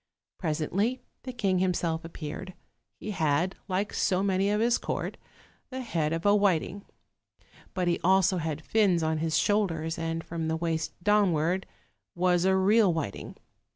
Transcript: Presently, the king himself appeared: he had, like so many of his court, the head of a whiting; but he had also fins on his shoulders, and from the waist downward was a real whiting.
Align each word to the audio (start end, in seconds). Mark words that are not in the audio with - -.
Presently, 0.39 0.99
the 1.25 1.31
king 1.31 1.59
himself 1.59 2.03
appeared: 2.03 2.55
he 2.99 3.11
had, 3.11 3.55
like 3.67 3.93
so 3.93 4.23
many 4.23 4.49
of 4.49 4.59
his 4.59 4.79
court, 4.79 5.15
the 5.69 5.81
head 5.81 6.11
of 6.11 6.25
a 6.25 6.35
whiting; 6.35 6.85
but 7.75 7.87
he 7.87 7.93
had 8.01 8.01
also 8.03 8.39
fins 8.39 9.03
on 9.03 9.19
his 9.19 9.37
shoulders, 9.37 9.99
and 9.99 10.23
from 10.23 10.47
the 10.47 10.57
waist 10.57 10.95
downward 11.03 11.67
was 12.15 12.45
a 12.45 12.55
real 12.55 12.91
whiting. 12.91 13.35